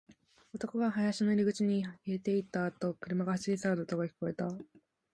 [0.53, 4.47] 男が林の入り口に消えていったあと、車が走り去る音が聞こえた